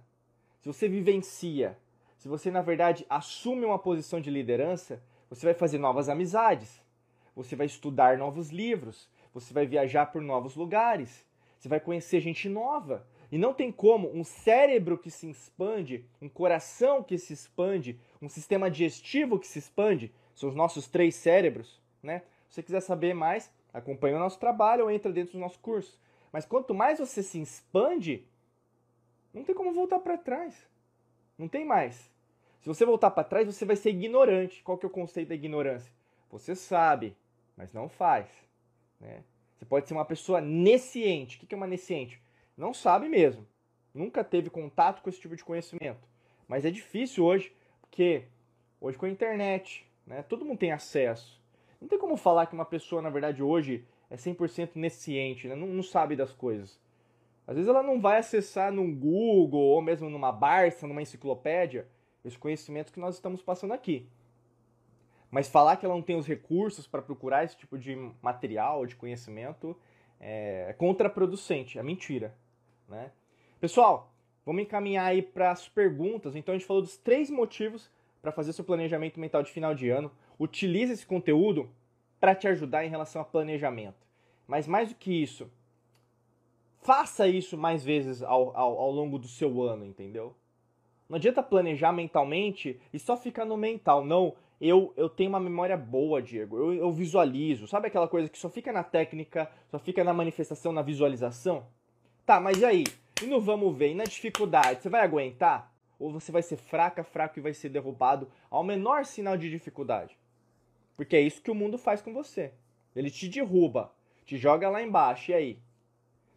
[0.61, 1.79] se você vivencia,
[2.19, 6.83] se você na verdade assume uma posição de liderança, você vai fazer novas amizades
[7.35, 11.25] você vai estudar novos livros, você vai viajar por novos lugares,
[11.59, 13.07] você vai conhecer gente nova.
[13.31, 18.29] E não tem como um cérebro que se expande, um coração que se expande, um
[18.29, 22.23] sistema digestivo que se expande, são os nossos três cérebros, né?
[22.49, 25.99] Se você quiser saber mais, acompanhe o nosso trabalho ou entra dentro do nosso curso.
[26.31, 28.27] Mas quanto mais você se expande,
[29.33, 30.55] não tem como voltar para trás.
[31.39, 32.11] Não tem mais.
[32.61, 34.63] Se você voltar para trás, você vai ser ignorante.
[34.63, 35.93] Qual que é o conceito da ignorância?
[36.31, 37.17] Você sabe,
[37.57, 38.29] mas não faz.
[39.01, 39.23] Né?
[39.57, 41.37] Você pode ser uma pessoa nesciente.
[41.37, 42.21] O que é uma nesciente?
[42.57, 43.47] Não sabe mesmo.
[43.95, 46.09] Nunca teve contato com esse tipo de conhecimento.
[46.49, 48.25] Mas é difícil hoje, porque
[48.81, 51.41] hoje com a internet, né, todo mundo tem acesso.
[51.81, 55.55] Não tem como falar que uma pessoa, na verdade, hoje é 100% nesciente, né?
[55.55, 56.79] não, não sabe das coisas.
[57.47, 61.89] Às vezes ela não vai acessar num Google ou mesmo numa Barça, numa enciclopédia,
[62.25, 64.09] esse conhecimento que nós estamos passando aqui.
[65.33, 68.95] Mas falar que ela não tem os recursos para procurar esse tipo de material, de
[68.95, 69.75] conhecimento,
[70.21, 72.35] é, é contraproducente, é mentira.
[72.87, 73.11] Né?
[73.59, 74.13] Pessoal,
[74.45, 76.37] vamos encaminhar aí para as perguntas.
[76.37, 77.91] Então a gente falou dos três motivos
[78.21, 80.13] para fazer seu planejamento mental de final de ano.
[80.39, 81.71] Utilize esse conteúdo
[82.21, 84.07] para te ajudar em relação a planejamento.
[84.47, 85.51] Mas mais do que isso,
[86.83, 90.37] faça isso mais vezes ao, ao, ao longo do seu ano, entendeu?
[91.09, 94.05] Não adianta planejar mentalmente e só ficar no mental.
[94.05, 94.35] Não,
[94.69, 96.57] eu, eu tenho uma memória boa, Diego.
[96.57, 97.67] Eu, eu visualizo.
[97.67, 101.67] Sabe aquela coisa que só fica na técnica, só fica na manifestação, na visualização?
[102.25, 102.85] Tá, mas e aí?
[103.21, 103.91] E no vamos ver?
[103.91, 104.81] E na dificuldade?
[104.81, 105.73] Você vai aguentar?
[105.99, 110.17] Ou você vai ser fraca, fraco e vai ser derrubado ao menor sinal de dificuldade?
[110.97, 112.53] Porque é isso que o mundo faz com você.
[112.95, 113.93] Ele te derruba,
[114.25, 115.33] te joga lá embaixo.
[115.33, 115.59] E aí?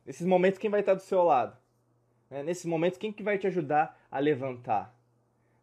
[0.03, 1.55] Nesses momentos, quem vai estar do seu lado?
[2.31, 4.94] É, nesses momentos, quem que vai te ajudar a levantar?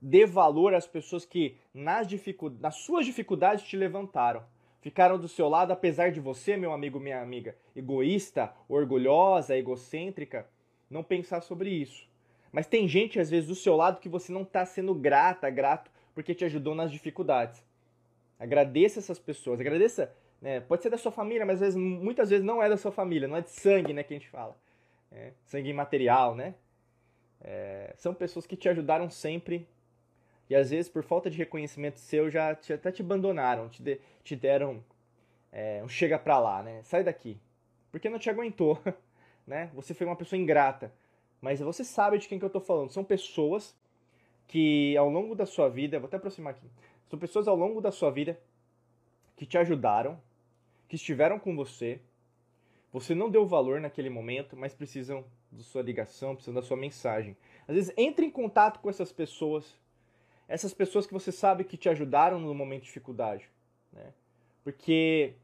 [0.05, 4.43] Dê valor às pessoas que nas, dificu nas suas dificuldades te levantaram.
[4.81, 10.45] Ficaram do seu lado apesar de você, meu amigo, minha amiga, egoísta, orgulhosa, egocêntrica,
[10.91, 12.11] não pensar sobre isso.
[12.51, 15.88] Mas tem gente, às vezes, do seu lado que você não está sendo grata, grato,
[16.12, 17.65] porque te ajudou nas dificuldades.
[18.41, 20.59] Agradeça essas pessoas, agradeça, né?
[20.59, 23.29] Pode ser da sua família, mas às vezes, muitas vezes não é da sua família,
[23.29, 24.57] não é de sangue, né, que a gente fala.
[25.12, 26.57] É, sangue material, né?
[27.41, 29.69] É, são pessoas que te ajudaram sempre
[30.53, 33.99] e às vezes, por falta de reconhecimento seu, já te, até te abandonaram, te, de,
[34.23, 34.85] te deram
[35.51, 36.83] é, um chega pra lá, né?
[36.83, 37.41] Sai daqui.
[37.91, 38.79] Porque não te aguentou,
[39.47, 39.71] né?
[39.73, 40.93] Você foi uma pessoa ingrata.
[41.41, 42.91] Mas você sabe de quem que eu tô falando.
[42.91, 43.75] São pessoas
[44.47, 46.67] que ao longo da sua vida, vou até aproximar aqui.
[47.09, 48.38] São pessoas ao longo da sua vida
[49.35, 50.21] que te ajudaram,
[50.87, 51.99] que estiveram com você.
[52.93, 57.35] Você não deu valor naquele momento, mas precisam da sua ligação, precisam da sua mensagem.
[57.67, 59.81] Às vezes entre em contato com essas pessoas
[60.48, 63.48] essas pessoas que você sabe que te ajudaram no momento de dificuldade,
[63.92, 64.12] né?
[64.64, 65.35] Porque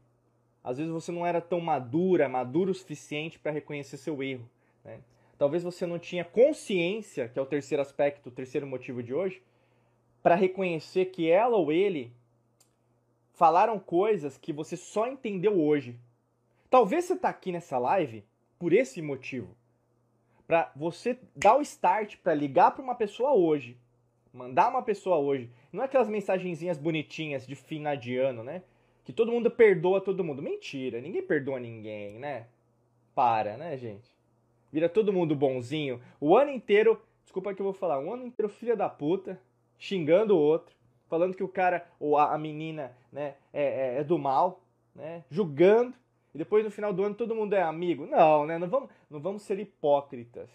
[0.63, 4.49] às vezes você não era tão madura, maduro o suficiente para reconhecer seu erro,
[4.83, 4.99] né?
[5.37, 9.41] Talvez você não tinha consciência, que é o terceiro aspecto, o terceiro motivo de hoje,
[10.21, 12.11] para reconhecer que ela ou ele
[13.33, 15.97] falaram coisas que você só entendeu hoje.
[16.69, 18.25] Talvez você está aqui nessa live
[18.59, 19.55] por esse motivo.
[20.45, 23.77] Para você dar o start para ligar para uma pessoa hoje
[24.33, 25.49] Mandar uma pessoa hoje.
[25.71, 28.63] Não é aquelas mensagenzinhas bonitinhas de final de ano, né?
[29.03, 30.41] Que todo mundo perdoa todo mundo.
[30.41, 32.47] Mentira, ninguém perdoa ninguém, né?
[33.15, 34.09] Para, né, gente?
[34.71, 35.99] Vira todo mundo bonzinho.
[36.19, 39.39] O ano inteiro, desculpa que eu vou falar, um ano inteiro filha da puta,
[39.79, 40.75] xingando o outro,
[41.07, 44.61] falando que o cara ou a, menina, né, é, é, é do mal,
[44.93, 45.23] né?
[45.29, 45.95] Julgando.
[46.33, 48.05] E depois no final do ano todo mundo é amigo.
[48.05, 48.59] Não, né?
[48.59, 50.51] Não vamos, não vamos ser hipócritas.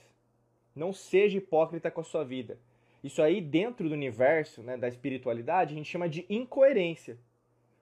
[0.77, 2.57] Não seja hipócrita com a sua vida.
[3.05, 7.19] Isso aí, dentro do universo né, da espiritualidade, a gente chama de incoerência.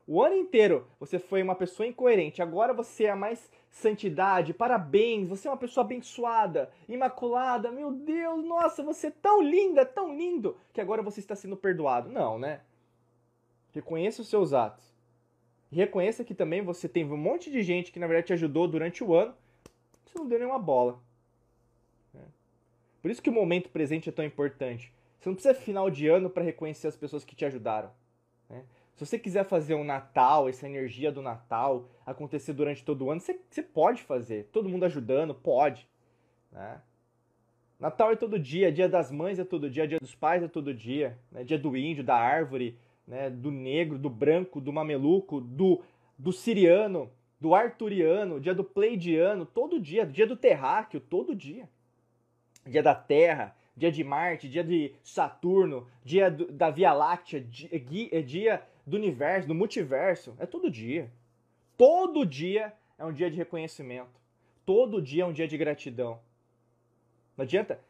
[0.05, 5.47] O ano inteiro você foi uma pessoa incoerente, agora você é mais santidade, parabéns, você
[5.47, 10.81] é uma pessoa abençoada, imaculada, meu Deus, nossa, você é tão linda, tão lindo, que
[10.81, 12.11] agora você está sendo perdoado.
[12.11, 12.61] Não, né?
[13.73, 14.93] Reconheça os seus atos.
[15.71, 19.05] Reconheça que também você teve um monte de gente que na verdade te ajudou durante
[19.05, 19.33] o ano,
[20.05, 20.99] você não deu nenhuma bola.
[22.13, 22.25] Né?
[23.01, 24.93] Por isso que o momento presente é tão importante.
[25.23, 27.93] Você não precisa final de ano para reconhecer as pessoas que te ajudaram.
[28.51, 28.65] Né?
[28.97, 33.21] Se você quiser fazer um Natal, essa energia do Natal acontecer durante todo o ano,
[33.21, 34.49] você, você pode fazer.
[34.51, 35.89] Todo mundo ajudando, pode.
[36.51, 36.83] Né?
[37.79, 40.75] Natal é todo dia, dia das mães é todo dia, dia dos pais é todo
[40.75, 41.45] dia, né?
[41.45, 43.31] dia do índio, da árvore, né?
[43.31, 45.83] do negro, do branco, do mameluco, do,
[46.19, 47.09] do siriano,
[47.41, 51.69] do arturiano, dia do pleidiano, todo dia, dia do terráqueo, todo dia.
[52.67, 58.09] Dia da terra, dia de Marte, dia de Saturno, dia do, da Via Láctea, dia,
[58.13, 60.35] é dia do universo, do multiverso.
[60.39, 61.11] É todo dia.
[61.77, 64.21] Todo dia é um dia de reconhecimento.
[64.65, 66.21] Todo dia é um dia de gratidão.
[67.37, 67.81] Não adianta.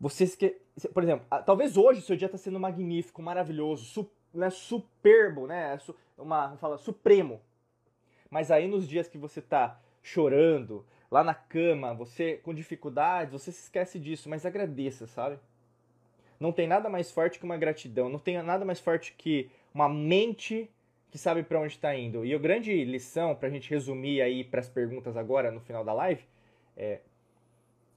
[0.00, 0.56] Você esque...
[0.92, 4.10] Por exemplo, talvez hoje seu dia está sendo magnífico, maravilhoso, su...
[4.32, 5.78] né, superbo, né?
[6.16, 7.40] Uma, fala, supremo.
[8.30, 13.52] Mas aí nos dias que você está chorando, lá na cama, você com dificuldades, você
[13.52, 15.38] se esquece disso, mas agradeça, sabe?
[16.38, 19.88] Não tem nada mais forte que uma gratidão, não tem nada mais forte que uma
[19.88, 20.70] mente
[21.10, 22.24] que sabe para onde está indo.
[22.24, 25.84] E a grande lição, para a gente resumir aí para as perguntas agora no final
[25.84, 26.24] da live,
[26.76, 27.00] é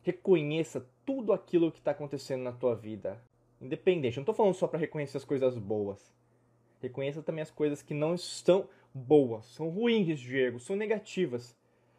[0.03, 3.21] reconheça tudo aquilo que está acontecendo na tua vida,
[3.61, 4.17] independente.
[4.17, 6.11] Não estou falando só para reconhecer as coisas boas.
[6.81, 11.55] Reconheça também as coisas que não estão boas, são ruins, Diego, são negativas.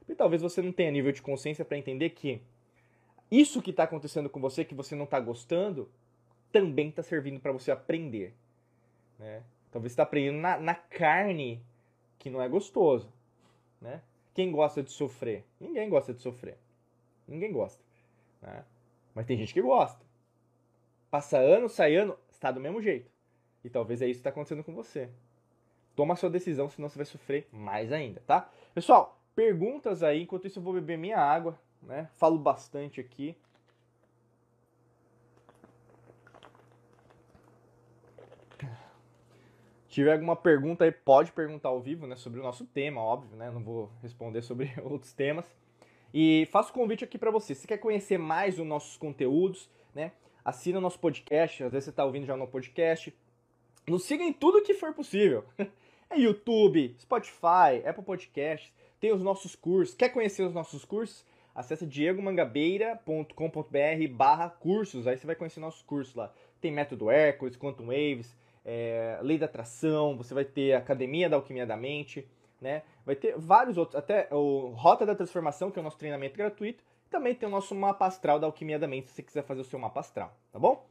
[0.09, 2.43] E talvez você não tenha nível de consciência para entender que
[3.31, 5.91] isso que está acontecendo com você, que você não está gostando,
[6.53, 8.35] também está servindo para você aprender.
[9.19, 9.43] Né?
[9.71, 11.65] Talvez você está aprendendo na, na, carne
[12.19, 13.11] que não é gostoso.
[13.81, 14.03] Né?
[14.35, 15.45] Quem gosta de sofrer?
[15.59, 16.59] Ninguém gosta de sofrer.
[17.27, 17.83] Ninguém gosta.
[18.43, 18.65] Né?
[19.15, 20.05] Mas tem gente que gosta.
[21.11, 23.11] Passa ano, sai ano, está do mesmo jeito.
[23.65, 25.09] E talvez é isso que está acontecendo com você.
[25.95, 28.51] Toma a sua decisão, senão você vai sofrer mais ainda, tá?
[28.75, 32.09] Pessoal, perguntas aí, enquanto isso eu vou beber minha água, né?
[32.15, 33.37] Falo bastante aqui.
[39.93, 43.51] tiver alguma pergunta aí, pode perguntar ao vivo, né, sobre o nosso tema, óbvio, né?
[43.51, 45.45] Não vou responder sobre outros temas.
[46.15, 47.55] E faço o convite aqui para você.
[47.55, 50.13] Se quer conhecer mais os nossos conteúdos, né?
[50.43, 51.63] Assina o nosso podcast.
[51.63, 53.15] Às vezes você está ouvindo já no podcast.
[53.87, 55.45] Nos siga em tudo que for possível.
[56.11, 58.71] É YouTube, Spotify, Apple Podcasts.
[59.03, 59.97] Tem os nossos cursos.
[59.97, 61.27] Quer conhecer os nossos cursos?
[61.53, 65.09] Acesse diegomangabeira.com.br barra cursos.
[65.09, 66.33] Aí você vai conhecer nossos cursos lá.
[66.61, 68.33] Tem método Hercules, Quantum Waves,
[68.65, 72.29] é, Lei da Atração, você vai ter Academia da Alquimia da Mente,
[72.61, 72.85] né?
[73.05, 76.85] Vai ter vários outros, até o Rota da Transformação, que é o nosso treinamento gratuito.
[77.11, 79.65] Também tem o nosso mapa astral da Alquimia da Mente, se você quiser fazer o
[79.65, 80.87] seu mapa astral, tá bom?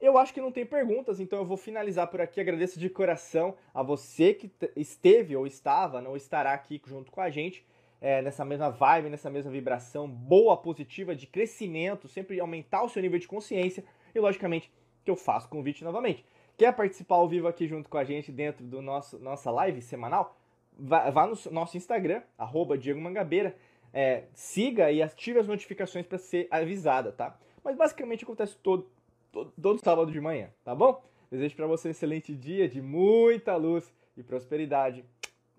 [0.00, 2.40] Eu acho que não tem perguntas, então eu vou finalizar por aqui.
[2.40, 7.30] Agradeço de coração a você que esteve ou estava, não estará aqui junto com a
[7.30, 7.64] gente,
[8.00, 13.00] é, nessa mesma vibe, nessa mesma vibração boa, positiva, de crescimento, sempre aumentar o seu
[13.00, 13.84] nível de consciência
[14.14, 14.70] e, logicamente,
[15.04, 16.24] que eu faço convite novamente.
[16.56, 20.36] Quer participar ao vivo aqui junto com a gente dentro do nosso nossa live semanal?
[20.78, 23.56] Vá, vá no nosso Instagram, arroba Diego Mangabeira,
[23.92, 27.38] é, siga e ative as notificações para ser avisada, tá?
[27.62, 28.88] Mas basicamente acontece todo,
[29.34, 31.02] todo, sábado de manhã, tá bom?
[31.30, 35.04] Desejo para você um excelente dia de muita luz e prosperidade.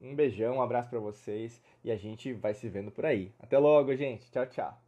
[0.01, 3.34] Um beijão, um abraço para vocês e a gente vai se vendo por aí.
[3.39, 4.30] Até logo, gente.
[4.32, 4.84] Tchau, tchau.